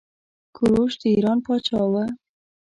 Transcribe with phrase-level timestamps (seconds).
[0.55, 2.05] کوروش د ايران پاچا وه.